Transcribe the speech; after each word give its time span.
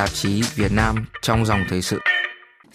tạp 0.00 0.14
chí 0.14 0.42
Việt 0.54 0.72
Nam 0.72 1.04
trong 1.22 1.46
dòng 1.46 1.64
thời 1.68 1.82
sự. 1.82 1.98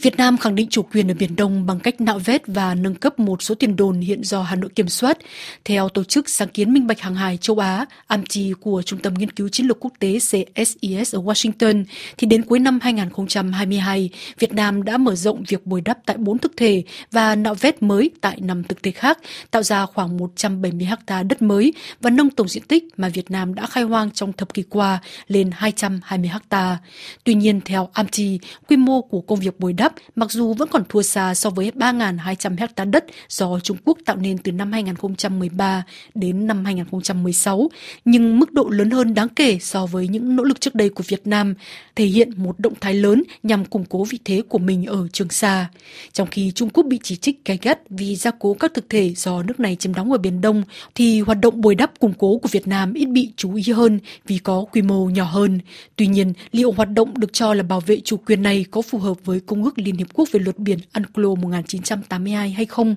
Việt 0.01 0.17
Nam 0.17 0.37
khẳng 0.37 0.55
định 0.55 0.67
chủ 0.69 0.81
quyền 0.81 1.11
ở 1.11 1.13
Biển 1.19 1.35
Đông 1.35 1.65
bằng 1.65 1.79
cách 1.79 2.01
nạo 2.01 2.19
vét 2.19 2.41
và 2.47 2.75
nâng 2.75 2.95
cấp 2.95 3.19
một 3.19 3.41
số 3.41 3.55
tiền 3.55 3.75
đồn 3.75 3.99
hiện 3.99 4.23
do 4.23 4.41
Hà 4.43 4.55
Nội 4.55 4.69
kiểm 4.75 4.89
soát. 4.89 5.17
Theo 5.65 5.89
Tổ 5.89 6.03
chức 6.03 6.29
Sáng 6.29 6.47
kiến 6.47 6.73
Minh 6.73 6.87
bạch 6.87 7.01
Hàng 7.01 7.15
hải 7.15 7.37
châu 7.37 7.59
Á, 7.59 7.85
AMCHI 8.07 8.53
của 8.61 8.81
Trung 8.81 8.99
tâm 8.99 9.13
Nghiên 9.13 9.31
cứu 9.31 9.49
Chiến 9.49 9.65
lược 9.65 9.77
Quốc 9.79 9.93
tế 9.99 10.13
CSIS 10.13 11.15
ở 11.15 11.21
Washington, 11.21 11.85
thì 12.17 12.27
đến 12.27 12.41
cuối 12.41 12.59
năm 12.59 12.79
2022, 12.81 14.09
Việt 14.39 14.53
Nam 14.53 14.83
đã 14.83 14.97
mở 14.97 15.15
rộng 15.15 15.43
việc 15.47 15.65
bồi 15.65 15.81
đắp 15.81 15.97
tại 16.05 16.17
bốn 16.17 16.37
thực 16.37 16.57
thể 16.57 16.83
và 17.11 17.35
nạo 17.35 17.55
vét 17.55 17.83
mới 17.83 18.11
tại 18.21 18.37
năm 18.41 18.63
thực 18.63 18.83
thể 18.83 18.91
khác, 18.91 19.19
tạo 19.51 19.63
ra 19.63 19.85
khoảng 19.85 20.17
170 20.17 20.87
ha 21.07 21.23
đất 21.23 21.41
mới 21.41 21.73
và 22.01 22.09
nâng 22.09 22.29
tổng 22.29 22.47
diện 22.47 22.63
tích 22.63 22.83
mà 22.97 23.09
Việt 23.09 23.31
Nam 23.31 23.55
đã 23.55 23.65
khai 23.65 23.83
hoang 23.83 24.11
trong 24.11 24.33
thập 24.33 24.53
kỷ 24.53 24.63
qua 24.69 24.99
lên 25.27 25.49
220 25.53 26.31
ha. 26.49 26.77
Tuy 27.23 27.33
nhiên, 27.33 27.61
theo 27.65 27.89
AMCHI, 27.93 28.39
quy 28.67 28.77
mô 28.77 29.01
của 29.01 29.21
công 29.21 29.39
việc 29.39 29.59
bồi 29.59 29.73
đắp 29.73 29.84
mặc 30.15 30.31
dù 30.31 30.53
vẫn 30.53 30.69
còn 30.71 30.83
thua 30.89 31.01
xa 31.01 31.35
so 31.35 31.49
với 31.49 31.71
3.200 31.75 32.55
hecta 32.57 32.85
đất 32.85 33.05
do 33.29 33.59
Trung 33.59 33.77
Quốc 33.85 33.97
tạo 34.05 34.15
nên 34.15 34.37
từ 34.37 34.51
năm 34.51 34.71
2013 34.71 35.83
đến 36.15 36.47
năm 36.47 36.65
2016, 36.65 37.69
nhưng 38.05 38.39
mức 38.39 38.51
độ 38.53 38.69
lớn 38.69 38.89
hơn 38.89 39.13
đáng 39.13 39.29
kể 39.29 39.57
so 39.61 39.85
với 39.85 40.07
những 40.07 40.35
nỗ 40.35 40.43
lực 40.43 40.61
trước 40.61 40.75
đây 40.75 40.89
của 40.89 41.03
Việt 41.07 41.27
Nam, 41.27 41.53
thể 41.95 42.05
hiện 42.05 42.31
một 42.37 42.59
động 42.59 42.73
thái 42.81 42.93
lớn 42.93 43.23
nhằm 43.43 43.65
củng 43.65 43.85
cố 43.85 44.03
vị 44.03 44.19
thế 44.25 44.41
của 44.49 44.57
mình 44.57 44.85
ở 44.85 45.07
Trường 45.13 45.29
Sa. 45.29 45.69
Trong 46.13 46.27
khi 46.31 46.51
Trung 46.51 46.69
Quốc 46.69 46.83
bị 46.83 46.99
chỉ 47.03 47.15
trích 47.15 47.45
gay 47.45 47.59
gắt 47.61 47.79
vì 47.89 48.15
gia 48.15 48.31
cố 48.39 48.53
các 48.53 48.73
thực 48.73 48.89
thể 48.89 49.13
do 49.15 49.43
nước 49.43 49.59
này 49.59 49.75
chiếm 49.75 49.93
đóng 49.93 50.11
ở 50.11 50.17
Biển 50.17 50.41
Đông, 50.41 50.63
thì 50.95 51.21
hoạt 51.21 51.37
động 51.41 51.61
bồi 51.61 51.75
đắp 51.75 51.99
củng 51.99 52.13
cố 52.17 52.37
của 52.37 52.49
Việt 52.51 52.67
Nam 52.67 52.93
ít 52.93 53.05
bị 53.05 53.31
chú 53.35 53.55
ý 53.55 53.63
hơn 53.73 53.99
vì 54.25 54.37
có 54.37 54.65
quy 54.71 54.81
mô 54.81 55.09
nhỏ 55.09 55.23
hơn. 55.23 55.59
Tuy 55.95 56.07
nhiên, 56.07 56.33
liệu 56.51 56.71
hoạt 56.71 56.91
động 56.91 57.13
được 57.17 57.33
cho 57.33 57.53
là 57.53 57.63
bảo 57.63 57.79
vệ 57.79 57.99
chủ 58.03 58.17
quyền 58.17 58.43
này 58.43 58.65
có 58.71 58.81
phù 58.81 58.97
hợp 58.97 59.17
với 59.25 59.39
Công 59.39 59.63
ước 59.63 59.74
Liên 59.75 59.95
Hiệp 59.95 60.07
Quốc 60.13 60.29
về 60.31 60.39
luật 60.39 60.59
biển 60.59 60.79
UNCLOS 60.93 61.39
1982 61.39 62.51
hay 62.51 62.65
không? 62.65 62.95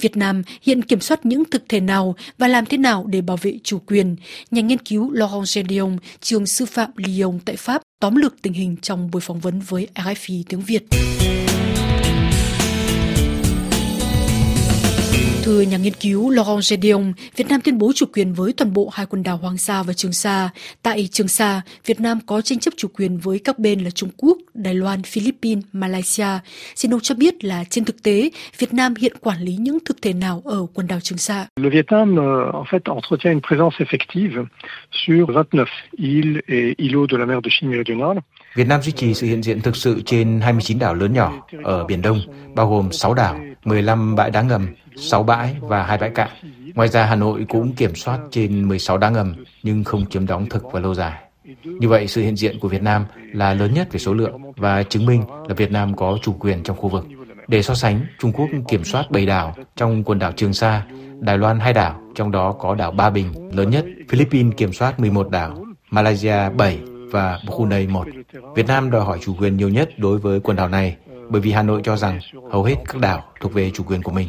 Việt 0.00 0.16
Nam 0.16 0.42
hiện 0.62 0.82
kiểm 0.82 1.00
soát 1.00 1.26
những 1.26 1.44
thực 1.50 1.62
thể 1.68 1.80
nào 1.80 2.14
và 2.38 2.48
làm 2.48 2.66
thế 2.66 2.78
nào 2.78 3.04
để 3.08 3.20
bảo 3.20 3.36
vệ 3.36 3.58
chủ 3.64 3.78
quyền? 3.78 4.16
Nhà 4.50 4.62
nghiên 4.62 4.78
cứu 4.78 5.10
Laurent 5.10 5.46
Gedeon, 5.54 5.96
trường 6.20 6.46
sư 6.46 6.66
phạm 6.66 6.90
Lyon 6.96 7.38
tại 7.44 7.56
Pháp, 7.56 7.82
tóm 8.00 8.16
lược 8.16 8.42
tình 8.42 8.52
hình 8.52 8.76
trong 8.82 9.10
buổi 9.10 9.20
phỏng 9.20 9.40
vấn 9.40 9.60
với 9.60 9.88
RFI 9.94 10.42
tiếng 10.48 10.60
Việt. 10.60 10.82
Thưa 15.48 15.60
nhà 15.60 15.76
nghiên 15.76 15.92
cứu 15.92 16.30
Laurent 16.30 16.62
Gedeon, 16.70 17.12
Việt 17.36 17.48
Nam 17.48 17.60
tuyên 17.60 17.78
bố 17.78 17.92
chủ 17.94 18.06
quyền 18.12 18.32
với 18.32 18.52
toàn 18.56 18.72
bộ 18.72 18.90
hai 18.92 19.06
quần 19.06 19.22
đảo 19.22 19.36
Hoàng 19.36 19.56
Sa 19.56 19.82
và 19.82 19.92
Trường 19.92 20.12
Sa. 20.12 20.50
Tại 20.82 21.08
Trường 21.12 21.28
Sa, 21.28 21.60
Việt 21.86 22.00
Nam 22.00 22.18
có 22.26 22.40
tranh 22.40 22.58
chấp 22.58 22.74
chủ 22.76 22.88
quyền 22.88 23.18
với 23.18 23.38
các 23.44 23.58
bên 23.58 23.80
là 23.80 23.90
Trung 23.90 24.10
Quốc, 24.16 24.38
Đài 24.54 24.74
Loan, 24.74 25.02
Philippines, 25.02 25.64
Malaysia. 25.72 26.26
Xin 26.74 26.94
ông 26.94 27.00
cho 27.00 27.14
biết 27.14 27.44
là 27.44 27.64
trên 27.70 27.84
thực 27.84 28.02
tế, 28.02 28.30
Việt 28.58 28.74
Nam 28.74 28.94
hiện 28.98 29.12
quản 29.20 29.40
lý 29.40 29.56
những 29.56 29.78
thực 29.84 30.02
thể 30.02 30.12
nào 30.12 30.42
ở 30.44 30.66
quần 30.74 30.86
đảo 30.86 31.00
Trường 31.00 31.18
Sa? 31.18 31.46
Le 31.56 31.70
Vietnam, 31.70 32.16
euh, 32.16 32.54
en 32.54 32.64
fait, 32.70 32.82
entretient 32.84 33.32
une 33.32 33.40
présence 33.48 33.76
effective 33.78 34.44
sur 34.92 35.34
29 35.34 35.64
îles 35.98 36.40
et 36.46 36.74
îlots 36.78 37.06
de 37.12 37.16
la 37.18 37.26
mer 37.26 37.40
de 37.44 37.50
Chine 37.50 37.70
méridionale. 37.70 38.20
Việt 38.54 38.68
Nam 38.68 38.82
duy 38.82 38.92
trì 38.92 39.14
sự 39.14 39.26
hiện 39.26 39.42
diện 39.42 39.60
thực 39.60 39.76
sự 39.76 40.00
trên 40.06 40.40
29 40.40 40.78
đảo 40.78 40.94
lớn 40.94 41.12
nhỏ 41.12 41.32
ở 41.64 41.84
Biển 41.84 42.02
Đông, 42.02 42.20
bao 42.54 42.70
gồm 42.70 42.92
6 42.92 43.14
đảo, 43.14 43.40
15 43.64 44.16
bãi 44.16 44.30
đá 44.30 44.42
ngầm, 44.42 44.66
6 45.00 45.22
bãi 45.22 45.56
và 45.60 45.82
hai 45.82 45.98
bãi 45.98 46.10
cạn. 46.10 46.28
Ngoài 46.74 46.88
ra, 46.88 47.04
Hà 47.04 47.14
Nội 47.14 47.46
cũng 47.48 47.72
kiểm 47.72 47.94
soát 47.94 48.18
trên 48.30 48.68
16 48.68 48.98
đá 48.98 49.10
ngầm 49.10 49.34
nhưng 49.62 49.84
không 49.84 50.06
chiếm 50.06 50.26
đóng 50.26 50.46
thực 50.46 50.72
và 50.72 50.80
lâu 50.80 50.94
dài. 50.94 51.22
Như 51.64 51.88
vậy, 51.88 52.08
sự 52.08 52.22
hiện 52.22 52.36
diện 52.36 52.58
của 52.60 52.68
Việt 52.68 52.82
Nam 52.82 53.04
là 53.32 53.54
lớn 53.54 53.74
nhất 53.74 53.88
về 53.92 53.98
số 53.98 54.14
lượng 54.14 54.52
và 54.56 54.82
chứng 54.82 55.06
minh 55.06 55.22
là 55.48 55.54
Việt 55.54 55.70
Nam 55.70 55.96
có 55.96 56.18
chủ 56.22 56.32
quyền 56.32 56.62
trong 56.62 56.76
khu 56.76 56.88
vực. 56.88 57.06
Để 57.48 57.62
so 57.62 57.74
sánh, 57.74 58.06
Trung 58.18 58.32
Quốc 58.32 58.46
kiểm 58.68 58.84
soát 58.84 59.10
7 59.10 59.26
đảo 59.26 59.54
trong 59.76 60.04
quần 60.04 60.18
đảo 60.18 60.32
Trường 60.32 60.52
Sa, 60.52 60.86
Đài 61.20 61.38
Loan 61.38 61.60
hai 61.60 61.72
đảo, 61.72 62.00
trong 62.14 62.30
đó 62.30 62.52
có 62.52 62.74
đảo 62.74 62.90
Ba 62.90 63.10
Bình 63.10 63.50
lớn 63.52 63.70
nhất, 63.70 63.84
Philippines 64.08 64.54
kiểm 64.56 64.72
soát 64.72 65.00
11 65.00 65.30
đảo, 65.30 65.64
Malaysia 65.90 66.50
7 66.56 66.78
và 67.10 67.40
Brunei 67.46 67.86
1. 67.86 68.06
Việt 68.54 68.66
Nam 68.66 68.90
đòi 68.90 69.04
hỏi 69.04 69.18
chủ 69.20 69.34
quyền 69.38 69.56
nhiều 69.56 69.68
nhất 69.68 69.90
đối 69.98 70.18
với 70.18 70.40
quần 70.40 70.56
đảo 70.56 70.68
này 70.68 70.96
bởi 71.28 71.40
vì 71.40 71.52
Hà 71.52 71.62
Nội 71.62 71.80
cho 71.84 71.96
rằng 71.96 72.20
hầu 72.50 72.64
hết 72.64 72.76
các 72.86 73.00
đảo 73.00 73.24
thuộc 73.40 73.52
về 73.52 73.70
chủ 73.70 73.84
quyền 73.86 74.02
của 74.02 74.12
mình. 74.12 74.28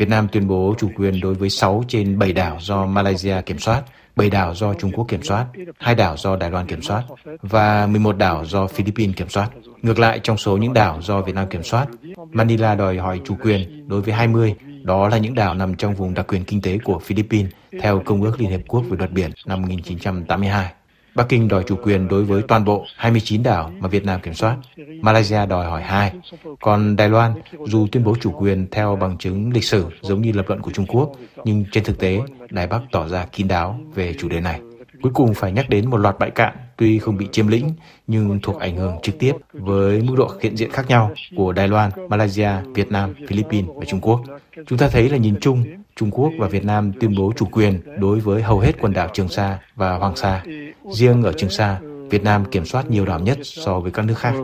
Việt 0.00 0.08
Nam 0.08 0.28
tuyên 0.32 0.48
bố 0.48 0.74
chủ 0.78 0.90
quyền 0.96 1.20
đối 1.20 1.34
với 1.34 1.50
6 1.50 1.84
trên 1.88 2.18
7 2.18 2.32
đảo 2.32 2.58
do 2.60 2.86
Malaysia 2.86 3.40
kiểm 3.46 3.58
soát, 3.58 3.82
7 4.16 4.30
đảo 4.30 4.54
do 4.54 4.74
Trung 4.74 4.92
Quốc 4.92 5.04
kiểm 5.08 5.22
soát, 5.22 5.46
2 5.78 5.94
đảo 5.94 6.16
do 6.16 6.36
Đài 6.36 6.50
Loan 6.50 6.66
kiểm 6.66 6.82
soát 6.82 7.02
và 7.42 7.86
11 7.86 8.18
đảo 8.18 8.44
do 8.44 8.66
Philippines 8.66 9.16
kiểm 9.16 9.28
soát. 9.28 9.50
Ngược 9.82 9.98
lại, 9.98 10.20
trong 10.22 10.36
số 10.36 10.56
những 10.56 10.72
đảo 10.72 10.98
do 11.02 11.20
Việt 11.20 11.34
Nam 11.34 11.48
kiểm 11.48 11.62
soát, 11.62 11.86
Manila 12.32 12.74
đòi 12.74 12.96
hỏi 12.96 13.20
chủ 13.24 13.36
quyền 13.42 13.88
đối 13.88 14.00
với 14.00 14.14
20, 14.14 14.54
đó 14.82 15.08
là 15.08 15.18
những 15.18 15.34
đảo 15.34 15.54
nằm 15.54 15.74
trong 15.74 15.94
vùng 15.94 16.14
đặc 16.14 16.26
quyền 16.26 16.44
kinh 16.44 16.62
tế 16.62 16.78
của 16.84 16.98
Philippines 16.98 17.52
theo 17.82 18.02
Công 18.04 18.22
ước 18.22 18.40
Liên 18.40 18.50
Hiệp 18.50 18.60
Quốc 18.68 18.84
về 18.90 18.96
luật 18.98 19.12
biển 19.12 19.30
năm 19.46 19.62
1982. 19.62 20.72
Bắc 21.14 21.28
Kinh 21.28 21.48
đòi 21.48 21.62
chủ 21.66 21.76
quyền 21.82 22.08
đối 22.08 22.24
với 22.24 22.42
toàn 22.42 22.64
bộ 22.64 22.86
29 22.96 23.42
đảo 23.42 23.70
mà 23.78 23.88
Việt 23.88 24.04
Nam 24.04 24.20
kiểm 24.20 24.34
soát. 24.34 24.56
Malaysia 25.02 25.46
đòi 25.46 25.66
hỏi 25.66 25.82
hai. 25.82 26.12
Còn 26.60 26.96
Đài 26.96 27.08
Loan, 27.08 27.32
dù 27.66 27.86
tuyên 27.92 28.04
bố 28.04 28.16
chủ 28.20 28.32
quyền 28.38 28.66
theo 28.70 28.96
bằng 28.96 29.18
chứng 29.18 29.52
lịch 29.52 29.64
sử 29.64 29.86
giống 30.00 30.20
như 30.20 30.32
lập 30.32 30.44
luận 30.48 30.60
của 30.60 30.70
Trung 30.70 30.86
Quốc, 30.86 31.12
nhưng 31.44 31.64
trên 31.72 31.84
thực 31.84 31.98
tế, 31.98 32.20
Đài 32.50 32.66
Bắc 32.66 32.80
tỏ 32.92 33.08
ra 33.08 33.26
kín 33.32 33.48
đáo 33.48 33.80
về 33.94 34.14
chủ 34.18 34.28
đề 34.28 34.40
này. 34.40 34.60
Cuối 35.02 35.12
cùng 35.14 35.34
phải 35.34 35.52
nhắc 35.52 35.68
đến 35.68 35.90
một 35.90 35.96
loạt 35.96 36.18
bãi 36.18 36.30
cạn 36.30 36.56
tuy 36.80 36.98
không 36.98 37.16
bị 37.16 37.28
chiếm 37.32 37.48
lĩnh 37.48 37.70
nhưng 38.06 38.40
thuộc 38.42 38.60
ảnh 38.60 38.76
hưởng 38.76 38.96
trực 39.02 39.18
tiếp 39.18 39.32
với 39.52 40.02
mức 40.02 40.14
độ 40.16 40.30
hiện 40.40 40.56
diện 40.56 40.70
khác 40.70 40.88
nhau 40.88 41.10
của 41.36 41.52
Đài 41.52 41.68
Loan, 41.68 41.90
Malaysia, 42.08 42.50
Việt 42.74 42.90
Nam, 42.90 43.14
Philippines 43.28 43.70
và 43.76 43.84
Trung 43.84 44.00
Quốc. 44.00 44.20
Chúng 44.66 44.78
ta 44.78 44.88
thấy 44.88 45.08
là 45.08 45.16
nhìn 45.16 45.34
chung, 45.40 45.64
Trung 45.96 46.10
Quốc 46.10 46.32
và 46.38 46.48
Việt 46.48 46.64
Nam 46.64 46.92
tuyên 47.00 47.14
bố 47.16 47.32
chủ 47.36 47.46
quyền 47.46 47.80
đối 47.98 48.20
với 48.20 48.42
hầu 48.42 48.58
hết 48.58 48.72
quần 48.80 48.92
đảo 48.92 49.08
Trường 49.12 49.28
Sa 49.28 49.58
và 49.76 49.96
Hoàng 49.96 50.16
Sa. 50.16 50.44
Riêng 50.92 51.22
ở 51.22 51.32
Trường 51.32 51.50
Sa, 51.50 51.80
Việt 52.10 52.24
Nam 52.24 52.44
kiểm 52.44 52.64
soát 52.64 52.90
nhiều 52.90 53.04
đảo 53.04 53.20
nhất 53.20 53.38
so 53.42 53.80
với 53.80 53.92
các 53.92 54.04
nước 54.04 54.14
khác. 54.18 54.34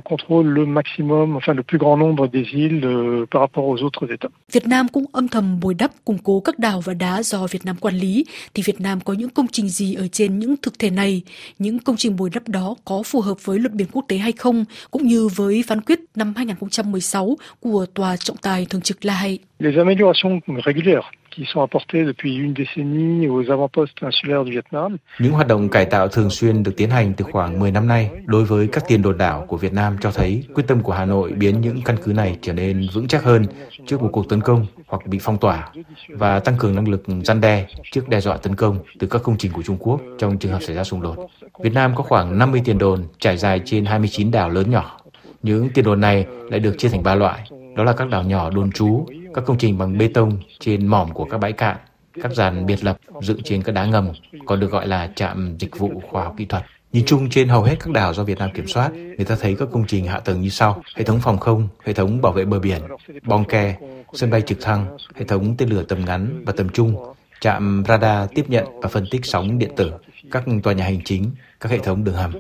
Việt 4.53 4.67
Nam 4.67 4.89
cũng 4.89 5.05
âm 5.13 5.29
thầm 5.29 5.61
bồi 5.61 5.75
đắp 5.75 5.91
củng 6.05 6.19
cố 6.19 6.41
các 6.41 6.59
đảo 6.59 6.81
và 6.85 6.95
đá 6.95 7.23
do 7.23 7.47
Việt 7.47 7.65
Nam 7.65 7.77
quản 7.81 7.95
lý, 7.95 8.25
thì 8.55 8.63
Việt 8.67 8.81
Nam 8.81 9.01
có 9.01 9.13
những 9.13 9.31
công 9.31 9.47
trình 9.53 9.69
gì 9.69 9.95
ở 9.95 10.09
trên 10.09 10.39
những 10.39 10.55
thực 10.63 10.79
thể 10.79 10.91
này? 10.91 11.23
Những 11.59 11.79
công 11.79 11.97
trình 11.97 12.17
bồi 12.17 12.31
đắp 12.35 12.49
đó 12.49 12.75
có 12.85 13.03
phù 13.03 13.21
hợp 13.21 13.45
với 13.45 13.59
luật 13.59 13.73
biển 13.73 13.89
quốc 13.93 14.05
tế 14.09 14.17
hay 14.17 14.33
không, 14.33 14.65
cũng 14.91 15.07
như 15.07 15.29
với 15.37 15.65
phán 15.67 15.81
quyết 15.81 16.01
năm 16.15 16.35
2016 16.37 17.37
của 17.61 17.87
Tòa 17.95 18.17
trọng 18.17 18.37
tài 18.37 18.67
thường 18.71 18.81
trực 18.81 19.05
La 19.05 19.15
Hay? 19.15 19.39
Les 19.59 19.77
améliorations 19.77 20.43
régulières 20.65 21.05
qui 21.37 21.45
sont 21.53 21.61
apportées 21.61 22.05
depuis 22.05 22.37
une 22.37 22.55
décennie 22.55 23.29
aux 23.29 23.51
avant-postes 23.51 24.03
insulaires 24.03 24.45
du 24.45 24.53
Vietnam. 24.53 24.97
Những 25.19 25.33
hoạt 25.33 25.47
động 25.47 25.69
cải 25.69 25.85
tạo 25.85 26.09
thường 26.09 26.31
xuyên 26.31 26.63
được 26.63 26.77
tiến 26.77 26.91
hành 26.91 27.13
từ 27.17 27.25
khoảng 27.33 27.59
10 27.59 27.71
năm 27.71 27.89
nay 27.89 28.11
đối 28.25 28.45
với 28.45 28.69
các 28.73 28.85
tiền 28.89 29.03
đồn 29.03 29.19
đảo 29.19 29.45
của 29.49 29.57
Việt 29.57 29.73
Nam 29.73 29.97
cho 30.01 30.11
thấy 30.11 30.45
quyết 30.55 30.65
tâm 30.67 30.83
của 30.83 30.93
Hà 30.93 31.05
Nội 31.05 31.33
biến 31.33 31.61
những 31.61 31.83
căn 31.85 31.97
cứ 32.05 32.13
này 32.13 32.39
trở 32.43 32.53
nên 32.53 32.87
vững 32.95 33.09
chắc 33.09 33.25
hơn 33.25 33.45
trước 33.87 34.03
một 34.03 34.09
cuộc 34.13 34.29
tấn 34.29 34.41
công 34.41 34.67
hoặc 34.87 35.07
bị 35.07 35.19
phong 35.23 35.39
tỏa 35.39 35.69
và 36.09 36.41
tăng 36.41 36.57
cường 36.59 36.75
năng 36.75 36.89
lực 36.89 37.03
gian 37.25 37.41
đe 37.41 37.67
trước 37.93 38.09
đe 38.09 38.21
dọa 38.21 38.37
tấn 38.37 38.55
công 38.55 38.79
từ 38.99 39.07
các 39.07 39.23
công 39.23 39.37
trình 39.39 39.53
của 39.53 39.63
Trung 39.63 39.77
Quốc 39.81 40.01
trong 40.19 40.39
trường 40.39 40.53
hợp 40.53 40.63
xảy 40.63 40.77
ra 40.77 40.85
xung 40.85 41.03
đột. 41.03 41.17
Việt 41.59 41.75
Nam 41.75 41.95
có 41.95 42.03
khoảng 42.03 42.39
50 42.39 42.63
tiền 42.65 42.79
đồn 42.79 43.01
trải 43.19 43.37
dài 43.37 43.61
trên 43.65 43.85
29 43.85 44.31
đảo 44.31 44.51
lớn 44.51 44.71
nhỏ. 44.71 45.01
Những 45.43 45.69
tiền 45.75 45.85
đồn 45.85 46.01
này 46.01 46.27
lại 46.51 46.61
được 46.61 46.75
chia 46.79 46.89
thành 46.89 47.03
ba 47.03 47.15
loại, 47.15 47.51
đó 47.77 47.85
là 47.85 47.93
các 47.93 48.09
đảo 48.09 48.23
nhỏ 48.23 48.51
đồn 48.51 48.73
trú, 48.73 49.07
các 49.37 49.45
công 49.47 49.59
trình 49.59 49.79
bằng 49.79 49.99
bê 49.99 50.09
tông 50.09 50.39
trên 50.61 50.87
mỏm 50.87 51.13
của 51.13 51.25
các 51.25 51.39
bãi 51.39 51.53
cạn, 51.53 51.77
các 52.23 52.33
dàn 52.33 52.67
biệt 52.67 52.85
lập 52.85 52.99
dựng 53.23 53.43
trên 53.43 53.63
các 53.63 53.73
đá 53.73 53.85
ngầm, 53.85 54.09
còn 54.47 54.61
được 54.61 54.71
gọi 54.71 54.87
là 54.87 55.11
trạm 55.17 55.57
dịch 55.59 55.79
vụ 55.79 56.03
khoa 56.11 56.25
học 56.25 56.35
kỹ 56.39 56.45
thuật. 56.45 56.65
Nhìn 56.93 57.05
chung 57.07 57.31
trên 57.31 57.49
hầu 57.49 57.63
hết 57.63 57.77
các 57.81 57.93
đảo 57.93 58.15
do 58.15 58.25
Việt 58.25 58.39
Nam 58.39 58.51
kiểm 58.55 58.67
soát, 58.67 58.93
người 58.93 59.25
ta 59.27 59.37
thấy 59.41 59.57
các 59.59 59.69
công 59.73 59.85
trình 59.87 60.07
hạ 60.07 60.21
tầng 60.21 60.41
như 60.41 60.49
sau: 60.49 60.83
hệ 60.97 61.05
thống 61.05 61.21
phòng 61.23 61.39
không, 61.39 61.69
hệ 61.85 61.93
thống 61.93 62.21
bảo 62.23 62.33
vệ 62.33 62.45
bờ 62.45 62.59
biển, 62.59 62.81
bong 63.25 63.45
ke, 63.45 63.77
sân 64.13 64.31
bay 64.31 64.43
trực 64.43 64.61
thăng, 64.61 64.97
hệ 65.15 65.25
thống 65.25 65.55
tên 65.59 65.69
lửa 65.69 65.83
tầm 65.83 66.05
ngắn 66.05 66.43
và 66.47 66.53
tầm 66.57 66.69
trung, 66.69 66.97
trạm 67.41 67.85
radar 67.89 68.31
tiếp 68.35 68.45
nhận 68.49 68.81
và 68.81 68.89
phân 68.89 69.05
tích 69.11 69.25
sóng 69.25 69.59
điện 69.59 69.71
tử, 69.77 69.93
các 70.31 70.45
tòa 70.63 70.73
nhà 70.73 70.85
hành 70.85 71.01
chính, 71.05 71.31
các 71.61 71.73
hệ 71.73 71.79
thống 71.79 72.05
đường 72.05 72.15
hầm. 72.15 72.33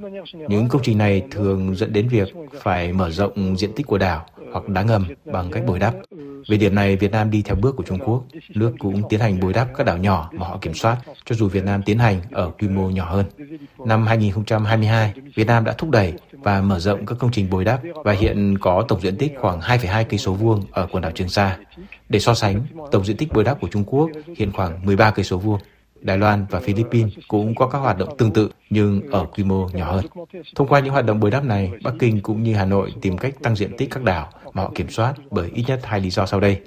Những 0.49 0.69
công 0.69 0.83
trình 0.85 0.99
này 0.99 1.23
thường 1.31 1.75
dẫn 1.75 1.93
đến 1.93 2.09
việc 2.09 2.35
phải 2.63 2.93
mở 2.93 3.11
rộng 3.11 3.57
diện 3.59 3.73
tích 3.77 3.87
của 3.87 3.99
đảo 3.99 4.27
hoặc 4.57 4.69
đá 4.69 4.83
ngầm 4.83 5.07
bằng 5.25 5.51
cách 5.51 5.63
bồi 5.67 5.79
đắp. 5.79 5.95
Về 6.49 6.57
điểm 6.57 6.75
này, 6.75 6.97
Việt 6.97 7.13
Nam 7.13 7.31
đi 7.31 7.43
theo 7.43 7.57
bước 7.57 7.77
của 7.77 7.83
Trung 7.83 7.99
Quốc. 7.99 8.25
Nước 8.55 8.73
cũng 8.79 9.09
tiến 9.09 9.21
hành 9.21 9.41
bồi 9.41 9.53
đắp 9.53 9.69
các 9.77 9.87
đảo 9.87 9.99
nhỏ 9.99 10.31
mà 10.33 10.47
họ 10.47 10.59
kiểm 10.61 10.75
soát, 10.75 10.97
cho 11.25 11.35
dù 11.35 11.49
Việt 11.49 11.65
Nam 11.65 11.83
tiến 11.83 11.99
hành 11.99 12.21
ở 12.33 12.51
quy 12.59 12.69
mô 12.69 12.91
nhỏ 12.91 13.05
hơn. 13.05 13.27
Năm 13.87 14.07
2022, 14.07 15.13
Việt 15.35 15.47
Nam 15.47 15.65
đã 15.65 15.73
thúc 15.73 15.91
đẩy 15.91 16.13
và 16.33 16.61
mở 16.61 16.79
rộng 16.79 17.07
các 17.07 17.19
công 17.19 17.31
trình 17.31 17.51
bồi 17.51 17.65
đắp 17.65 17.81
và 18.05 18.13
hiện 18.13 18.59
có 18.61 18.85
tổng 18.89 19.01
diện 19.01 19.17
tích 19.17 19.33
khoảng 19.41 19.61
2,2 19.61 20.05
cây 20.05 20.19
số 20.19 20.33
vuông 20.33 20.65
ở 20.71 20.89
quần 20.93 21.03
đảo 21.03 21.13
Trường 21.15 21.29
Sa. 21.29 21.59
Để 22.09 22.19
so 22.19 22.35
sánh, 22.35 22.67
tổng 22.93 23.05
diện 23.05 23.17
tích 23.17 23.33
bồi 23.33 23.45
đắp 23.45 23.61
của 23.61 23.69
Trung 23.69 23.85
Quốc 23.85 24.11
hiện 24.37 24.53
khoảng 24.53 24.87
13 24.87 25.11
cây 25.11 25.25
số 25.25 25.39
vuông. 25.39 25.61
Đài 26.07 26.19
Loan 26.19 26.47
và 26.51 26.61
Philippines 26.61 27.13
cũng 27.29 27.55
có 27.55 27.67
các 27.69 27.79
hoạt 27.79 27.99
động 27.99 28.17
tương 28.19 28.33
tự 28.33 28.51
nhưng 28.71 29.11
ở 29.11 29.25
quy 29.25 29.45
mô 29.45 29.69
nhỏ 29.73 29.93
hơn. 29.93 30.05
Thông 30.55 30.69
qua 30.69 30.81
những 30.81 30.93
hoạt 30.93 31.05
động 31.05 31.21
bồi 31.21 31.31
đắp 31.31 31.45
này, 31.45 31.73
Bắc 31.83 31.95
Kinh 31.99 32.21
cũng 32.21 32.43
như 32.43 32.55
Hà 32.55 32.65
Nội 32.65 32.95
tìm 33.01 33.19
cách 33.19 33.35
tăng 33.43 33.57
diện 33.57 33.77
tích 33.77 33.91
các 33.91 34.03
đảo 34.03 34.29
mà 34.53 34.63
họ 34.63 34.73
kiểm 34.75 34.89
soát 34.89 35.15
bởi 35.31 35.51
ít 35.55 35.65
nhất 35.67 35.81
hai 35.83 36.01
lý 36.01 36.11
do 36.11 36.27
sau 36.27 36.41
đây. 36.41 36.61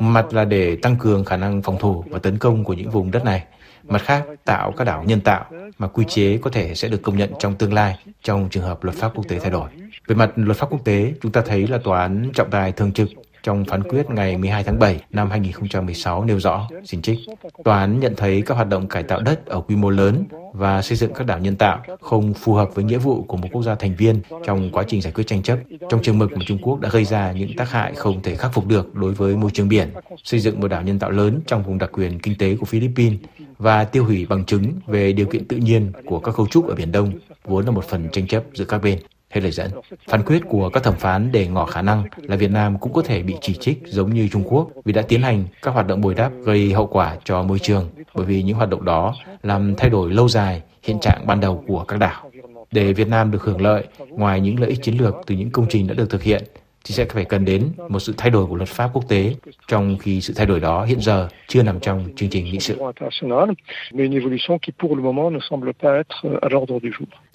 Mặt 0.00 0.32
là 0.32 0.44
để 0.44 0.76
tăng 0.76 0.96
cường 0.96 1.24
khả 1.24 1.36
năng 1.36 1.62
phòng 1.62 1.78
thủ 1.78 2.04
và 2.08 2.18
tấn 2.18 2.38
công 2.38 2.64
của 2.64 2.74
những 2.74 2.90
vùng 2.90 3.10
đất 3.10 3.24
này. 3.24 3.44
Mặt 3.82 4.02
khác, 4.02 4.24
tạo 4.44 4.72
các 4.76 4.84
đảo 4.84 5.04
nhân 5.06 5.20
tạo 5.20 5.44
mà 5.78 5.88
quy 5.88 6.04
chế 6.08 6.38
có 6.42 6.50
thể 6.50 6.74
sẽ 6.74 6.88
được 6.88 7.02
công 7.02 7.16
nhận 7.16 7.30
trong 7.38 7.54
tương 7.54 7.72
lai 7.72 7.98
trong 8.22 8.48
trường 8.50 8.64
hợp 8.64 8.84
luật 8.84 8.96
pháp 8.96 9.12
quốc 9.14 9.24
tế 9.28 9.38
thay 9.38 9.50
đổi. 9.50 9.70
Về 10.06 10.16
mặt 10.16 10.30
luật 10.36 10.56
pháp 10.56 10.66
quốc 10.70 10.84
tế, 10.84 11.12
chúng 11.22 11.32
ta 11.32 11.42
thấy 11.46 11.66
là 11.66 11.78
tòa 11.84 12.00
án 12.00 12.30
trọng 12.34 12.50
tài 12.50 12.72
thường 12.72 12.92
trực 12.92 13.08
trong 13.46 13.64
phán 13.64 13.82
quyết 13.82 14.10
ngày 14.10 14.36
12 14.36 14.64
tháng 14.64 14.78
7 14.78 15.00
năm 15.10 15.30
2016 15.30 16.24
nêu 16.24 16.40
rõ, 16.40 16.68
xin 16.84 17.02
trích, 17.02 17.18
tòa 17.64 17.78
án 17.78 18.00
nhận 18.00 18.14
thấy 18.16 18.42
các 18.46 18.54
hoạt 18.54 18.68
động 18.68 18.88
cải 18.88 19.02
tạo 19.02 19.20
đất 19.20 19.46
ở 19.46 19.60
quy 19.60 19.76
mô 19.76 19.90
lớn 19.90 20.24
và 20.52 20.82
xây 20.82 20.96
dựng 20.96 21.12
các 21.14 21.26
đảo 21.26 21.38
nhân 21.38 21.56
tạo 21.56 21.82
không 22.00 22.34
phù 22.34 22.54
hợp 22.54 22.74
với 22.74 22.84
nghĩa 22.84 22.98
vụ 22.98 23.22
của 23.22 23.36
một 23.36 23.48
quốc 23.52 23.62
gia 23.62 23.74
thành 23.74 23.94
viên 23.96 24.20
trong 24.44 24.70
quá 24.72 24.84
trình 24.88 25.00
giải 25.00 25.12
quyết 25.12 25.26
tranh 25.26 25.42
chấp, 25.42 25.58
trong 25.88 26.02
trường 26.02 26.18
mực 26.18 26.32
mà 26.32 26.44
Trung 26.46 26.58
Quốc 26.62 26.80
đã 26.80 26.88
gây 26.88 27.04
ra 27.04 27.32
những 27.32 27.56
tác 27.56 27.70
hại 27.70 27.92
không 27.94 28.22
thể 28.22 28.34
khắc 28.34 28.52
phục 28.54 28.66
được 28.66 28.94
đối 28.94 29.12
với 29.12 29.36
môi 29.36 29.50
trường 29.50 29.68
biển, 29.68 29.92
xây 30.24 30.40
dựng 30.40 30.60
một 30.60 30.68
đảo 30.68 30.82
nhân 30.82 30.98
tạo 30.98 31.10
lớn 31.10 31.40
trong 31.46 31.62
vùng 31.62 31.78
đặc 31.78 31.90
quyền 31.92 32.18
kinh 32.18 32.38
tế 32.38 32.56
của 32.56 32.66
Philippines 32.66 33.20
và 33.58 33.84
tiêu 33.84 34.04
hủy 34.04 34.26
bằng 34.28 34.44
chứng 34.44 34.72
về 34.86 35.12
điều 35.12 35.26
kiện 35.26 35.48
tự 35.48 35.56
nhiên 35.56 35.92
của 36.06 36.20
các 36.20 36.34
cấu 36.36 36.46
trúc 36.46 36.68
ở 36.68 36.74
Biển 36.74 36.92
Đông, 36.92 37.12
vốn 37.44 37.64
là 37.64 37.70
một 37.70 37.84
phần 37.84 38.08
tranh 38.12 38.26
chấp 38.26 38.44
giữa 38.54 38.64
các 38.64 38.78
bên. 38.82 38.98
Hết 39.36 39.42
lời 39.42 39.52
dẫn. 39.52 39.70
Phán 40.08 40.22
quyết 40.22 40.42
của 40.48 40.68
các 40.68 40.82
thẩm 40.82 40.94
phán 40.94 41.32
để 41.32 41.46
ngỏ 41.46 41.64
khả 41.64 41.82
năng 41.82 42.04
là 42.16 42.36
Việt 42.36 42.50
Nam 42.50 42.78
cũng 42.78 42.92
có 42.92 43.02
thể 43.02 43.22
bị 43.22 43.34
chỉ 43.40 43.54
trích 43.54 43.78
giống 43.84 44.14
như 44.14 44.28
Trung 44.28 44.42
Quốc 44.46 44.68
vì 44.84 44.92
đã 44.92 45.02
tiến 45.02 45.22
hành 45.22 45.44
các 45.62 45.70
hoạt 45.70 45.86
động 45.86 46.00
bồi 46.00 46.14
đắp 46.14 46.32
gây 46.44 46.72
hậu 46.72 46.86
quả 46.86 47.16
cho 47.24 47.42
môi 47.42 47.58
trường 47.58 47.88
bởi 48.14 48.26
vì 48.26 48.42
những 48.42 48.56
hoạt 48.56 48.70
động 48.70 48.84
đó 48.84 49.14
làm 49.42 49.74
thay 49.76 49.90
đổi 49.90 50.12
lâu 50.12 50.28
dài 50.28 50.62
hiện 50.82 51.00
trạng 51.00 51.26
ban 51.26 51.40
đầu 51.40 51.64
của 51.66 51.84
các 51.84 51.96
đảo. 51.96 52.30
Để 52.70 52.92
Việt 52.92 53.08
Nam 53.08 53.30
được 53.30 53.42
hưởng 53.42 53.60
lợi, 53.60 53.84
ngoài 54.08 54.40
những 54.40 54.60
lợi 54.60 54.70
ích 54.70 54.82
chiến 54.82 54.98
lược 54.98 55.14
từ 55.26 55.34
những 55.34 55.50
công 55.50 55.66
trình 55.68 55.86
đã 55.86 55.94
được 55.94 56.10
thực 56.10 56.22
hiện, 56.22 56.42
thì 56.84 56.94
sẽ 56.94 57.04
phải 57.04 57.24
cần 57.24 57.44
đến 57.44 57.68
một 57.88 57.98
sự 57.98 58.14
thay 58.16 58.30
đổi 58.30 58.46
của 58.46 58.56
luật 58.56 58.68
pháp 58.68 58.90
quốc 58.92 59.08
tế, 59.08 59.34
trong 59.68 59.98
khi 59.98 60.20
sự 60.20 60.34
thay 60.36 60.46
đổi 60.46 60.60
đó 60.60 60.84
hiện 60.84 61.00
giờ 61.00 61.28
chưa 61.48 61.62
nằm 61.62 61.80
trong 61.80 62.08
chương 62.16 62.30
trình 62.30 62.44
nghị 62.44 62.60
sự. 62.60 62.78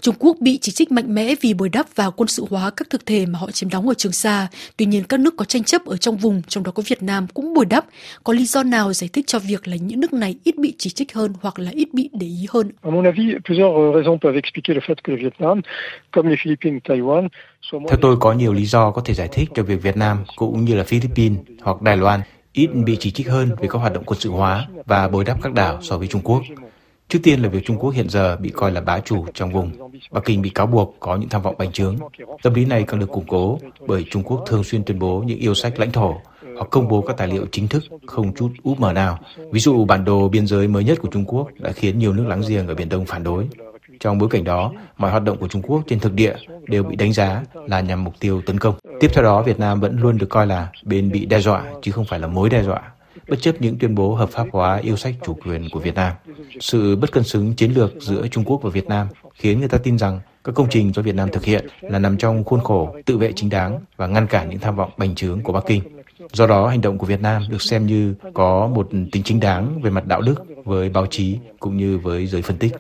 Trung 0.01 0.15
Quốc 0.19 0.38
bị 0.39 0.57
chỉ 0.62 0.71
trích 0.71 0.92
mạnh 0.92 1.15
mẽ 1.15 1.36
vì 1.42 1.53
bồi 1.53 1.69
đắp 1.69 1.86
và 1.95 2.09
quân 2.09 2.27
sự 2.27 2.45
hóa 2.50 2.71
các 2.77 2.89
thực 2.89 3.06
thể 3.06 3.25
mà 3.25 3.39
họ 3.39 3.51
chiếm 3.51 3.69
đóng 3.69 3.88
ở 3.88 3.94
Trường 3.94 4.12
Sa. 4.12 4.48
Tuy 4.77 4.86
nhiên, 4.86 5.03
các 5.03 5.19
nước 5.19 5.33
có 5.38 5.45
tranh 5.45 5.63
chấp 5.63 5.86
ở 5.86 5.98
trong 5.98 6.18
vùng, 6.18 6.42
trong 6.48 6.63
đó 6.63 6.71
có 6.71 6.83
Việt 6.88 7.03
Nam 7.03 7.27
cũng 7.33 7.53
bồi 7.53 7.65
đắp. 7.65 7.86
Có 8.24 8.33
lý 8.33 8.45
do 8.45 8.63
nào 8.63 8.94
giải 8.94 9.09
thích 9.13 9.27
cho 9.27 9.39
việc 9.39 9.68
là 9.68 9.75
những 9.75 10.00
nước 10.00 10.13
này 10.13 10.36
ít 10.44 10.57
bị 10.57 10.74
chỉ 10.77 10.89
trích 10.89 11.13
hơn 11.13 11.33
hoặc 11.42 11.59
là 11.59 11.71
ít 11.71 11.94
bị 11.94 12.09
để 12.13 12.27
ý 12.27 12.45
hơn? 12.50 12.71
Theo 17.71 17.98
tôi, 18.01 18.18
có 18.19 18.33
nhiều 18.33 18.53
lý 18.53 18.65
do 18.65 18.92
có 18.92 19.01
thể 19.06 19.13
giải 19.13 19.30
thích 19.31 19.50
cho 19.56 19.63
việc 19.63 19.81
Việt 19.81 19.98
Nam 19.98 20.24
cũng 20.36 20.65
như 20.65 20.75
là 20.75 20.83
Philippines 20.83 21.39
hoặc 21.62 21.81
Đài 21.81 21.98
Loan 21.98 22.21
ít 22.53 22.68
bị 22.86 22.98
chỉ 23.00 23.12
trích 23.12 23.27
hơn 23.27 23.50
về 23.62 23.68
các 23.71 23.80
hoạt 23.80 23.94
động 23.94 24.03
quân 24.06 24.19
sự 24.19 24.30
hóa 24.30 24.68
và 24.86 25.07
bồi 25.07 25.24
đắp 25.25 25.42
các 25.42 25.53
đảo 25.53 25.80
so 25.81 25.98
với 25.98 26.07
Trung 26.07 26.21
Quốc. 26.24 26.42
Trước 27.11 27.19
tiên 27.23 27.41
là 27.41 27.49
việc 27.49 27.65
Trung 27.65 27.77
Quốc 27.79 27.89
hiện 27.89 28.09
giờ 28.09 28.37
bị 28.37 28.49
coi 28.49 28.71
là 28.71 28.81
bá 28.81 28.99
chủ 28.99 29.25
trong 29.33 29.51
vùng. 29.51 29.71
Bắc 30.11 30.25
Kinh 30.25 30.41
bị 30.41 30.49
cáo 30.49 30.67
buộc 30.67 30.95
có 30.99 31.15
những 31.15 31.29
tham 31.29 31.41
vọng 31.41 31.55
bành 31.57 31.71
trướng. 31.71 31.95
Tâm 32.43 32.53
lý 32.53 32.65
này 32.65 32.83
càng 32.83 32.99
được 32.99 33.09
củng 33.09 33.27
cố 33.27 33.59
bởi 33.87 34.05
Trung 34.11 34.23
Quốc 34.23 34.43
thường 34.47 34.63
xuyên 34.63 34.83
tuyên 34.83 34.99
bố 34.99 35.23
những 35.25 35.39
yêu 35.39 35.53
sách 35.53 35.79
lãnh 35.79 35.91
thổ 35.91 36.15
hoặc 36.55 36.67
công 36.71 36.87
bố 36.87 37.01
các 37.01 37.17
tài 37.17 37.27
liệu 37.27 37.45
chính 37.51 37.67
thức 37.67 37.83
không 38.05 38.33
chút 38.33 38.49
úp 38.63 38.79
mở 38.79 38.93
nào. 38.93 39.19
Ví 39.51 39.59
dụ 39.59 39.85
bản 39.85 40.05
đồ 40.05 40.29
biên 40.29 40.47
giới 40.47 40.67
mới 40.67 40.83
nhất 40.83 40.99
của 41.01 41.07
Trung 41.11 41.25
Quốc 41.25 41.47
đã 41.59 41.71
khiến 41.71 41.99
nhiều 41.99 42.13
nước 42.13 42.25
láng 42.27 42.41
giềng 42.47 42.67
ở 42.67 42.75
Biển 42.75 42.89
Đông 42.89 43.05
phản 43.05 43.23
đối. 43.23 43.47
Trong 43.99 44.17
bối 44.17 44.29
cảnh 44.29 44.43
đó, 44.43 44.73
mọi 44.97 45.11
hoạt 45.11 45.23
động 45.23 45.37
của 45.37 45.47
Trung 45.47 45.61
Quốc 45.61 45.81
trên 45.87 45.99
thực 45.99 46.13
địa 46.13 46.33
đều 46.67 46.83
bị 46.83 46.95
đánh 46.95 47.13
giá 47.13 47.43
là 47.67 47.81
nhằm 47.81 48.03
mục 48.03 48.13
tiêu 48.19 48.41
tấn 48.45 48.59
công. 48.59 48.75
Tiếp 48.99 49.07
theo 49.13 49.23
đó, 49.23 49.41
Việt 49.41 49.59
Nam 49.59 49.79
vẫn 49.79 49.99
luôn 49.99 50.17
được 50.17 50.29
coi 50.29 50.47
là 50.47 50.69
bên 50.83 51.11
bị 51.11 51.25
đe 51.25 51.39
dọa 51.39 51.63
chứ 51.81 51.91
không 51.91 52.05
phải 52.05 52.19
là 52.19 52.27
mối 52.27 52.49
đe 52.49 52.63
dọa 52.63 52.81
bất 53.29 53.41
chấp 53.41 53.61
những 53.61 53.77
tuyên 53.79 53.95
bố 53.95 54.15
hợp 54.15 54.29
pháp 54.29 54.47
hóa 54.51 54.77
yêu 54.77 54.97
sách 54.97 55.15
chủ 55.25 55.33
quyền 55.33 55.69
của 55.69 55.79
Việt 55.79 55.95
Nam. 55.95 56.13
Sự 56.59 56.95
bất 56.95 57.11
cân 57.11 57.23
xứng 57.23 57.53
chiến 57.53 57.71
lược 57.71 57.93
giữa 57.99 58.27
Trung 58.27 58.43
Quốc 58.43 58.61
và 58.63 58.69
Việt 58.69 58.87
Nam 58.87 59.07
khiến 59.33 59.59
người 59.59 59.69
ta 59.69 59.77
tin 59.77 59.97
rằng 59.97 60.19
các 60.43 60.55
công 60.55 60.67
trình 60.69 60.93
do 60.93 61.01
Việt 61.01 61.15
Nam 61.15 61.29
thực 61.31 61.45
hiện 61.45 61.67
là 61.81 61.99
nằm 61.99 62.17
trong 62.17 62.43
khuôn 62.43 62.59
khổ 62.59 62.95
tự 63.05 63.17
vệ 63.17 63.31
chính 63.35 63.49
đáng 63.49 63.79
và 63.97 64.07
ngăn 64.07 64.27
cản 64.27 64.49
những 64.49 64.59
tham 64.59 64.75
vọng 64.75 64.91
bành 64.97 65.15
trướng 65.15 65.41
của 65.41 65.53
Bắc 65.53 65.63
Kinh. 65.67 65.81
Do 66.33 66.47
đó, 66.47 66.67
hành 66.67 66.81
động 66.81 66.97
của 66.97 67.05
Việt 67.05 67.21
Nam 67.21 67.43
được 67.49 67.61
xem 67.61 67.85
như 67.85 68.13
có 68.33 68.67
một 68.67 68.89
tính 69.11 69.23
chính 69.23 69.39
đáng 69.39 69.81
về 69.81 69.89
mặt 69.89 70.07
đạo 70.07 70.21
đức 70.21 70.35
với 70.65 70.89
báo 70.89 71.05
chí 71.05 71.37
cũng 71.59 71.77
như 71.77 71.97
với 71.97 72.27
giới 72.27 72.41
phân 72.41 72.57
tích. 72.57 72.71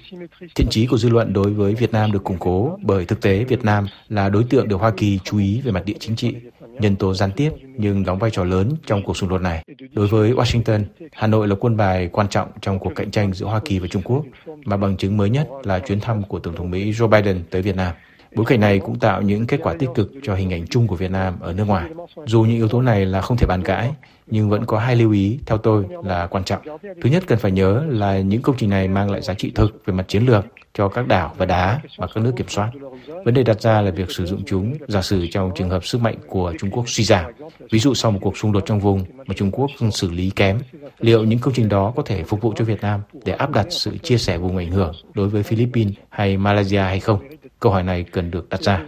Thiện 0.55 0.67
chí 0.69 0.85
của 0.85 0.97
dư 0.97 1.09
luận 1.09 1.33
đối 1.33 1.53
với 1.53 1.75
Việt 1.75 1.91
Nam 1.91 2.11
được 2.11 2.23
củng 2.23 2.37
cố 2.39 2.77
bởi 2.83 3.05
thực 3.05 3.21
tế 3.21 3.43
Việt 3.43 3.65
Nam 3.65 3.87
là 4.09 4.29
đối 4.29 4.43
tượng 4.43 4.67
được 4.67 4.77
Hoa 4.77 4.91
Kỳ 4.97 5.19
chú 5.23 5.37
ý 5.37 5.61
về 5.61 5.71
mặt 5.71 5.85
địa 5.85 5.95
chính 5.99 6.15
trị, 6.15 6.35
nhân 6.79 6.95
tố 6.95 7.13
gián 7.13 7.31
tiếp 7.31 7.51
nhưng 7.77 8.05
đóng 8.05 8.19
vai 8.19 8.31
trò 8.31 8.43
lớn 8.43 8.75
trong 8.85 9.03
cuộc 9.03 9.17
xung 9.17 9.29
đột 9.29 9.41
này. 9.41 9.63
Đối 9.93 10.07
với 10.07 10.31
Washington, 10.33 10.83
Hà 11.11 11.27
Nội 11.27 11.47
là 11.47 11.55
quân 11.59 11.77
bài 11.77 12.09
quan 12.11 12.27
trọng 12.27 12.51
trong 12.61 12.79
cuộc 12.79 12.91
cạnh 12.95 13.11
tranh 13.11 13.33
giữa 13.33 13.45
Hoa 13.45 13.61
Kỳ 13.65 13.79
và 13.79 13.87
Trung 13.87 14.01
Quốc, 14.01 14.25
mà 14.65 14.77
bằng 14.77 14.97
chứng 14.97 15.17
mới 15.17 15.29
nhất 15.29 15.47
là 15.63 15.79
chuyến 15.79 15.99
thăm 15.99 16.23
của 16.23 16.39
Tổng 16.39 16.55
thống 16.55 16.71
Mỹ 16.71 16.91
Joe 16.91 17.07
Biden 17.07 17.43
tới 17.49 17.61
Việt 17.61 17.75
Nam. 17.75 17.93
Bối 18.35 18.45
cảnh 18.45 18.59
này 18.59 18.79
cũng 18.79 18.99
tạo 18.99 19.21
những 19.21 19.47
kết 19.47 19.59
quả 19.63 19.73
tích 19.79 19.89
cực 19.95 20.11
cho 20.23 20.35
hình 20.35 20.53
ảnh 20.53 20.67
chung 20.67 20.87
của 20.87 20.95
Việt 20.95 21.11
Nam 21.11 21.33
ở 21.39 21.53
nước 21.53 21.63
ngoài. 21.67 21.89
Dù 22.25 22.41
những 22.41 22.55
yếu 22.55 22.67
tố 22.67 22.81
này 22.81 23.05
là 23.05 23.21
không 23.21 23.37
thể 23.37 23.47
bàn 23.47 23.63
cãi, 23.63 23.91
nhưng 24.27 24.49
vẫn 24.49 24.65
có 24.65 24.79
hai 24.79 24.95
lưu 24.95 25.11
ý 25.11 25.39
theo 25.45 25.57
tôi 25.57 25.85
là 26.03 26.27
quan 26.27 26.43
trọng. 26.43 26.61
Thứ 27.01 27.09
nhất 27.09 27.23
cần 27.27 27.39
phải 27.39 27.51
nhớ 27.51 27.85
là 27.87 28.19
những 28.19 28.41
công 28.41 28.55
trình 28.57 28.69
này 28.69 28.87
mang 28.87 29.11
lại 29.11 29.21
giá 29.21 29.33
trị 29.33 29.51
thực 29.55 29.81
về 29.85 29.93
mặt 29.93 30.07
chiến 30.07 30.25
lược 30.25 30.45
cho 30.73 30.87
các 30.87 31.07
đảo 31.07 31.33
và 31.37 31.45
đá 31.45 31.79
mà 31.97 32.07
các 32.07 32.23
nước 32.23 32.33
kiểm 32.35 32.47
soát. 32.47 32.71
Vấn 33.25 33.33
đề 33.33 33.43
đặt 33.43 33.61
ra 33.61 33.81
là 33.81 33.91
việc 33.91 34.11
sử 34.11 34.25
dụng 34.25 34.41
chúng 34.45 34.77
giả 34.87 35.01
sử 35.01 35.27
trong 35.31 35.51
trường 35.55 35.69
hợp 35.69 35.85
sức 35.85 36.01
mạnh 36.01 36.15
của 36.27 36.53
Trung 36.59 36.71
Quốc 36.71 36.89
suy 36.89 37.03
giảm. 37.03 37.31
Ví 37.71 37.79
dụ 37.79 37.93
sau 37.93 38.11
một 38.11 38.19
cuộc 38.21 38.37
xung 38.37 38.51
đột 38.51 38.63
trong 38.65 38.79
vùng 38.79 39.03
mà 39.25 39.33
Trung 39.33 39.51
Quốc 39.51 39.71
xử 39.91 40.11
lý 40.11 40.29
kém, 40.35 40.59
liệu 40.99 41.23
những 41.23 41.39
công 41.39 41.53
trình 41.53 41.69
đó 41.69 41.93
có 41.95 42.03
thể 42.03 42.23
phục 42.23 42.41
vụ 42.41 42.53
cho 42.55 42.65
Việt 42.65 42.81
Nam 42.81 43.01
để 43.25 43.33
áp 43.33 43.51
đặt 43.51 43.65
sự 43.69 43.97
chia 43.97 44.17
sẻ 44.17 44.37
vùng 44.37 44.57
ảnh 44.57 44.71
hưởng 44.71 44.93
đối 45.13 45.29
với 45.29 45.43
Philippines 45.43 45.93
hay 46.09 46.37
Malaysia 46.37 46.77
hay 46.79 46.99
không? 46.99 47.19
Câu 47.59 47.71
hỏi 47.71 47.83
này 47.83 48.03
cần 48.03 48.31
được 48.31 48.49
đặt 48.49 48.61
ra. 48.61 48.79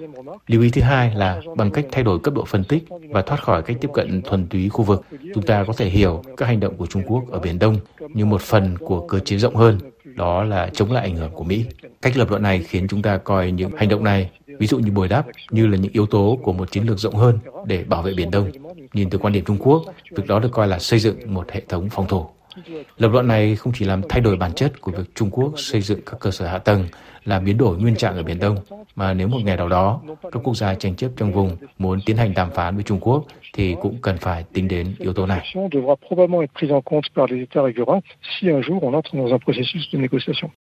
Lưu 0.48 0.62
ý 0.62 0.70
thứ 0.70 0.82
hai 0.82 1.16
là 1.16 1.42
bằng 1.58 1.72
cách 1.72 1.86
thay 1.92 2.04
đổi 2.04 2.20
cấp 2.20 2.34
độ 2.34 2.46
phân 2.46 2.64
tích 2.64 2.84
và 3.10 3.22
thoát 3.22 3.44
khỏi 3.44 3.62
cách 3.64 3.78
tiếp 3.82 3.90
cận 3.94 4.22
thuần 4.22 4.48
túy 4.48 4.70
khu 4.70 4.84
vực, 4.84 5.06
chúng 5.36 5.46
ta 5.46 5.64
có 5.68 5.74
thể 5.78 5.90
hiểu 5.90 6.22
các 6.38 6.46
hành 6.46 6.60
động 6.60 6.78
của 6.78 6.86
Trung 6.86 7.04
Quốc 7.08 7.24
ở 7.32 7.40
Biển 7.40 7.60
Đông 7.60 7.78
như 8.14 8.26
một 8.26 8.42
phần 8.42 8.78
của 8.78 9.08
cơ 9.08 9.20
chế 9.20 9.38
rộng 9.38 9.56
hơn, 9.56 9.80
đó 10.16 10.44
là 10.44 10.70
chống 10.74 10.92
lại 10.92 11.04
ảnh 11.04 11.16
hưởng 11.16 11.32
của 11.32 11.44
Mỹ. 11.44 11.66
Cách 12.02 12.18
lập 12.18 12.30
luận 12.30 12.42
này 12.42 12.64
khiến 12.64 12.88
chúng 12.88 13.02
ta 13.02 13.18
coi 13.18 13.52
những 13.52 13.72
hành 13.78 13.90
động 13.90 14.04
này, 14.04 14.30
ví 14.60 14.68
dụ 14.68 14.80
như 14.80 14.92
bồi 14.92 15.08
đắp, 15.08 15.26
như 15.52 15.68
là 15.68 15.78
những 15.78 15.92
yếu 15.92 16.06
tố 16.06 16.40
của 16.44 16.54
một 16.54 16.72
chiến 16.72 16.88
lược 16.88 17.00
rộng 17.00 17.16
hơn 17.16 17.40
để 17.66 17.84
bảo 17.84 18.02
vệ 18.02 18.14
Biển 18.18 18.32
Đông. 18.32 18.52
Nhìn 18.94 19.10
từ 19.10 19.18
quan 19.18 19.34
điểm 19.34 19.46
Trung 19.46 19.58
Quốc, 19.60 19.84
việc 20.12 20.28
đó 20.28 20.40
được 20.40 20.52
coi 20.52 20.68
là 20.68 20.80
xây 20.80 21.00
dựng 21.00 21.34
một 21.34 21.52
hệ 21.52 21.62
thống 21.70 21.90
phòng 21.90 22.08
thủ. 22.08 22.26
Lập 22.98 23.10
luận 23.12 23.28
này 23.28 23.56
không 23.56 23.74
chỉ 23.76 23.86
làm 23.86 24.02
thay 24.10 24.22
đổi 24.22 24.36
bản 24.36 24.54
chất 24.54 24.82
của 24.82 24.92
việc 24.92 25.16
Trung 25.16 25.30
Quốc 25.32 25.54
xây 25.58 25.82
dựng 25.82 26.00
các 26.06 26.20
cơ 26.20 26.32
sở 26.32 26.48
hạ 26.48 26.58
tầng 26.58 26.88
làm 27.26 27.46
biến 27.46 27.58
đổi 27.58 27.78
nguyên 27.78 27.96
trạng 27.96 28.16
ở 28.16 28.24
Biển 28.24 28.40
Đông, 28.40 28.58
mà 28.96 29.14
nếu 29.14 29.28
một 29.28 29.40
ngày 29.44 29.58
nào 29.58 29.70
đó 29.70 30.02
các 30.32 30.40
quốc 30.44 30.58
gia 30.58 30.76
tranh 30.76 30.96
chấp 30.96 31.12
trong 31.18 31.34
vùng 31.34 31.58
muốn 31.78 32.00
tiến 32.06 32.18
hành 32.18 32.34
đàm 32.34 32.52
phán 32.52 32.76
với 32.76 32.84
Trung 32.84 33.00
Quốc 33.00 33.26
thì 33.54 33.76
cũng 33.82 33.98
cần 34.02 34.18
phải 34.18 34.44
tính 34.54 34.68
đến 34.68 34.96
yếu 35.00 35.14
tố 35.14 35.26
này. 35.26 35.56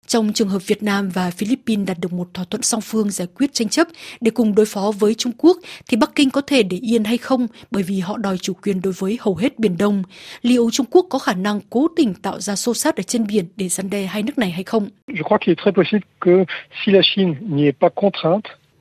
Trong 0.07 0.33
trường 0.33 0.50
hợp 0.50 0.59
Việt 0.67 0.83
Nam 0.83 1.09
và 1.09 1.31
Philippines 1.31 1.88
đạt 1.88 1.97
được 2.00 2.13
một 2.13 2.27
thỏa 2.33 2.45
thuận 2.50 2.62
song 2.62 2.81
phương 2.81 3.09
giải 3.09 3.27
quyết 3.38 3.53
tranh 3.53 3.69
chấp 3.69 3.88
để 4.21 4.31
cùng 4.31 4.55
đối 4.55 4.65
phó 4.65 4.91
với 5.00 5.13
Trung 5.13 5.33
Quốc, 5.38 5.57
thì 5.88 5.97
Bắc 5.97 6.12
Kinh 6.15 6.29
có 6.29 6.41
thể 6.47 6.63
để 6.63 6.77
yên 6.81 7.03
hay 7.03 7.17
không 7.17 7.47
bởi 7.71 7.83
vì 7.83 8.00
họ 8.00 8.17
đòi 8.17 8.38
chủ 8.38 8.53
quyền 8.53 8.81
đối 8.81 8.93
với 8.93 9.17
hầu 9.21 9.35
hết 9.35 9.59
Biển 9.59 9.77
Đông. 9.77 10.03
Liệu 10.41 10.69
Trung 10.71 10.85
Quốc 10.91 11.05
có 11.09 11.19
khả 11.19 11.33
năng 11.33 11.59
cố 11.69 11.83
tình 11.96 12.13
tạo 12.13 12.40
ra 12.40 12.56
xô 12.56 12.74
xát 12.74 12.98
ở 12.98 13.04
trên 13.04 13.28
biển 13.28 13.46
để 13.56 13.70
răn 13.70 13.90
đe 13.90 14.06
hai 14.06 14.24
nước 14.24 14.38
này 14.38 14.52
hay 14.52 14.63
không? 14.63 14.90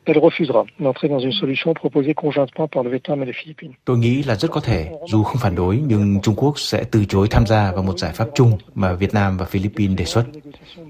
Elle 0.05 0.19
refusera 0.19 0.65
d'entrer 0.81 1.09
dans 1.09 1.21
une 1.21 1.33
solution 1.33 1.75
proposée 1.75 2.15
conjointement 2.15 2.69
par 2.69 2.83
le 2.83 2.91
Vietnam 2.91 3.23
et 3.23 3.27
les 3.27 3.33
Philippines. 3.33 3.73
Tôi 3.85 3.99
nghĩ 3.99 4.23
là 4.23 4.35
rất 4.35 4.51
có 4.51 4.61
thể, 4.61 4.91
dù 5.09 5.23
không 5.23 5.39
phản 5.39 5.55
đối, 5.55 5.77
nhưng 5.87 6.21
Trung 6.23 6.35
Quốc 6.35 6.59
sẽ 6.59 6.85
từ 6.91 7.05
chối 7.05 7.29
tham 7.31 7.47
gia 7.47 7.73
vào 7.73 7.83
một 7.83 7.99
giải 7.99 8.13
pháp 8.13 8.29
chung 8.35 8.59
mà 8.75 8.93
Việt 8.93 9.15
Nam 9.15 9.37
và 9.37 9.45
Philippines 9.45 9.99
đề 9.99 10.05
xuất. 10.05 10.25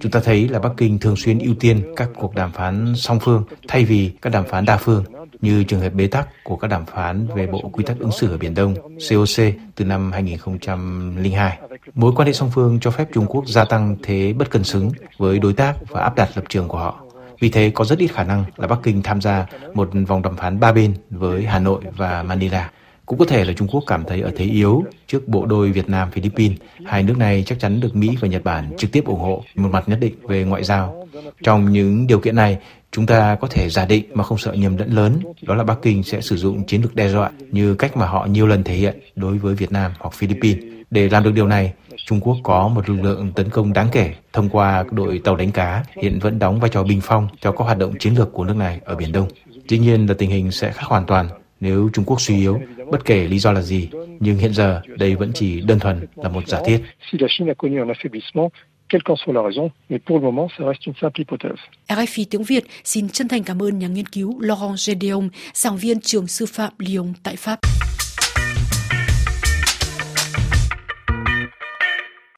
Chúng 0.01 0.13
ta 0.13 0.21
thấy 0.25 0.49
là 0.49 0.59
Bắc 0.59 0.73
Kinh 0.77 0.99
thường 0.99 1.17
xuyên 1.17 1.39
ưu 1.39 1.55
tiên 1.61 1.83
các 1.97 2.09
cuộc 2.19 2.35
đàm 2.35 2.53
phán 2.53 2.93
song 2.97 3.19
phương 3.21 3.45
thay 3.69 3.85
vì 3.85 4.11
các 4.23 4.31
đàm 4.31 4.45
phán 4.45 4.65
đa 4.65 4.77
phương, 4.77 5.05
như 5.41 5.65
trường 5.65 5.81
hợp 5.81 5.93
bế 5.93 6.07
tắc 6.07 6.29
của 6.45 6.57
các 6.57 6.69
đàm 6.69 6.87
phán 6.87 7.27
về 7.35 7.47
Bộ 7.47 7.61
Quy 7.73 7.85
tắc 7.85 7.99
ứng 7.99 8.13
xử 8.13 8.31
ở 8.31 8.39
Biển 8.39 8.55
Đông, 8.55 8.75
COC, 9.11 9.45
từ 9.75 9.85
năm 9.85 10.13
2002. 10.13 11.59
Mối 11.95 12.13
quan 12.17 12.27
hệ 12.27 12.33
song 12.33 12.51
phương 12.55 12.79
cho 12.81 12.91
phép 12.91 13.09
Trung 13.13 13.27
Quốc 13.27 13.47
gia 13.47 13.65
tăng 13.65 13.97
thế 14.03 14.33
bất 14.33 14.51
cân 14.51 14.65
xứng 14.65 14.91
với 15.19 15.39
đối 15.39 15.53
tác 15.53 15.75
và 15.89 16.01
áp 16.01 16.17
đặt 16.17 16.29
lập 16.35 16.45
trường 16.49 16.69
của 16.69 16.79
họ. 16.79 17.02
Vì 17.43 17.49
thế 17.49 17.71
có 17.75 17.85
rất 17.85 17.99
ít 17.99 18.07
khả 18.07 18.25
năng 18.25 18.45
là 18.57 18.67
Bắc 18.67 18.79
Kinh 18.83 19.03
tham 19.03 19.21
gia 19.21 19.47
một 19.75 19.91
vòng 20.07 20.23
đàm 20.23 20.37
phán 20.37 20.61
ba 20.61 20.73
bên 20.73 20.95
với 21.11 21.45
Hà 21.45 21.59
Nội 21.59 21.81
và 21.97 22.23
Manila. 22.23 22.71
Cũng 23.07 23.19
có 23.19 23.25
thể 23.25 23.45
là 23.45 23.53
Trung 23.53 23.69
Quốc 23.69 23.85
cảm 23.87 24.05
thấy 24.05 24.21
ở 24.21 24.31
thế 24.37 24.45
yếu 24.45 24.85
trước 25.07 25.29
bộ 25.29 25.47
đôi 25.47 25.73
Việt 25.73 25.89
Nam 25.89 26.11
Philippines. 26.11 26.59
Hai 26.87 27.03
nước 27.03 27.19
này 27.19 27.43
chắc 27.47 27.59
chắn 27.59 27.81
được 27.81 27.97
Mỹ 27.97 28.17
và 28.21 28.29
Nhật 28.29 28.45
Bản 28.45 28.71
trực 28.79 28.93
tiếp 28.93 29.05
ủng 29.05 29.21
hộ 29.21 29.45
một 29.55 29.69
mặt 29.73 29.89
nhất 29.89 29.99
định 30.01 30.15
về 30.23 30.45
ngoại 30.45 30.65
giao. 30.65 31.07
Trong 31.43 31.73
những 31.73 32.07
điều 32.07 32.21
kiện 32.21 32.37
này, 32.37 32.59
chúng 32.93 33.07
ta 33.07 33.37
có 33.41 33.49
thể 33.51 33.69
giả 33.69 33.87
định 33.87 34.05
mà 34.15 34.25
không 34.25 34.39
sợ 34.39 34.53
nhầm 34.53 34.77
lẫn 34.77 34.93
lớn, 34.93 35.21
đó 35.43 35.55
là 35.55 35.65
Bắc 35.65 35.79
Kinh 35.83 36.03
sẽ 36.03 36.21
sử 36.21 36.37
dụng 36.37 36.65
chiến 36.67 36.83
lược 36.83 36.95
đe 36.95 37.09
dọa 37.09 37.31
như 37.51 37.75
cách 37.75 37.97
mà 37.97 38.07
họ 38.07 38.27
nhiều 38.27 38.47
lần 38.47 38.65
thể 38.65 38.75
hiện 38.75 38.99
đối 39.17 39.39
với 39.39 39.55
Việt 39.55 39.73
Nam 39.73 39.93
hoặc 39.99 40.15
Philippines. 40.15 40.65
Để 40.91 41.09
làm 41.09 41.25
được 41.25 41.33
điều 41.35 41.47
này, 41.47 41.73
Trung 42.07 42.21
Quốc 42.21 42.37
có 42.43 42.69
một 42.69 42.89
lực 42.89 43.03
lượng 43.03 43.33
tấn 43.35 43.51
công 43.51 43.73
đáng 43.73 43.89
kể 43.93 44.15
thông 44.33 44.49
qua 44.49 44.85
đội 44.91 45.21
tàu 45.25 45.37
đánh 45.37 45.53
cá 45.53 45.85
hiện 46.03 46.19
vẫn 46.19 46.39
đóng 46.39 46.61
vai 46.61 46.71
trò 46.71 46.83
bình 46.83 47.01
phong 47.03 47.29
cho 47.41 47.53
các 47.53 47.65
hoạt 47.65 47.79
động 47.79 47.99
chiến 47.99 48.15
lược 48.15 48.33
của 48.33 48.45
nước 48.45 48.57
này 48.57 48.81
ở 48.85 48.95
Biển 48.95 49.13
Đông. 49.13 49.29
Dĩ 49.69 49.79
nhiên 49.79 50.07
là 50.07 50.15
tình 50.15 50.31
hình 50.31 50.51
sẽ 50.51 50.73
khác 50.73 50.85
hoàn 50.87 51.07
toàn 51.07 51.29
nếu 51.61 51.91
Trung 51.93 52.05
Quốc 52.05 52.21
suy 52.21 52.37
yếu, 52.37 52.61
bất 52.91 53.05
kể 53.05 53.29
lý 53.29 53.39
do 53.39 53.53
là 53.53 53.61
gì, 53.61 53.89
nhưng 54.21 54.37
hiện 54.37 54.55
giờ 54.55 54.81
đây 54.99 55.15
vẫn 55.15 55.31
chỉ 55.35 55.61
đơn 55.61 55.79
thuần 55.79 56.07
là 56.17 56.29
một 56.29 56.49
giả 56.49 56.59
thiết 56.67 56.83
quelle 58.93 59.03
qu'en 59.03 59.17
soit 59.17 59.33
la 59.33 59.43
raison, 59.43 59.71
mais 59.89 59.99
pour 59.99 60.19
le 60.19 60.25
moment, 60.25 60.49
ça 60.59 60.65
reste 60.67 60.87
une 60.87 60.95
simple 61.01 61.21
hypothèse. 61.23 61.61
RFI 61.89 62.25
tiếng 62.31 62.43
Việt 62.43 62.65
xin 62.85 63.09
chân 63.09 63.29
thành 63.29 63.43
cảm 63.45 63.63
ơn 63.63 63.79
nhà 63.79 63.89
nghiên 63.89 64.07
cứu 64.07 64.41
Laurent 64.41 64.77
Gédéon, 64.77 65.29
giảng 65.55 65.77
viên 65.77 66.01
trường 66.01 66.27
sư 66.27 66.47
phạm 66.47 66.73
Lyon 66.79 67.13
tại 67.23 67.37
Pháp. 67.37 67.59